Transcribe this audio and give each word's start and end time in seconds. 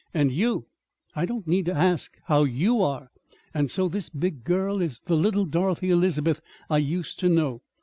And 0.15 0.31
you 0.31 0.65
I 1.15 1.27
don't 1.27 1.45
need 1.47 1.65
to 1.65 1.75
ask 1.75 2.17
how 2.23 2.43
you 2.43 2.81
are. 2.81 3.11
And 3.53 3.69
so 3.69 3.87
this 3.87 4.09
big 4.09 4.43
girl 4.43 4.81
is 4.81 4.99
the 5.01 5.15
little 5.15 5.45
Dorothy 5.45 5.91
Elizabeth 5.91 6.41
I 6.71 6.79
used 6.79 7.19
to 7.19 7.29
know. 7.29 7.61